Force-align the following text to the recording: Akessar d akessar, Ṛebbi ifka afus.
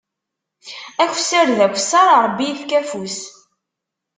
Akessar 1.03 1.47
d 1.57 1.59
akessar, 1.65 2.13
Ṛebbi 2.25 2.43
ifka 2.49 2.75
afus. 2.79 3.17